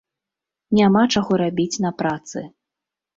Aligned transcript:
Няма 0.79 1.03
чаго 1.15 1.37
рабіць 1.41 1.81
на 1.85 1.91
працы. 1.99 2.43